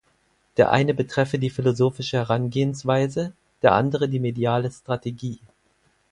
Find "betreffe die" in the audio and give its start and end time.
0.95-1.51